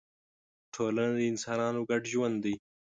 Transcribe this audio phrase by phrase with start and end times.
[0.73, 2.55] ټولنه د انسانانو ګډ ژوند دی.